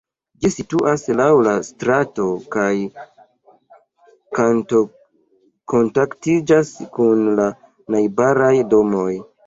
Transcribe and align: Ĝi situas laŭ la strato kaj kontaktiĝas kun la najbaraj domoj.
Ĝi 0.43 0.49
situas 0.51 1.03
laŭ 1.19 1.27
la 1.47 1.51
strato 1.67 2.25
kaj 2.55 2.73
kontaktiĝas 4.41 6.77
kun 6.99 7.27
la 7.41 7.51
najbaraj 7.97 8.55
domoj. 8.77 9.09